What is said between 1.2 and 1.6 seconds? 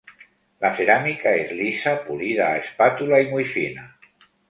es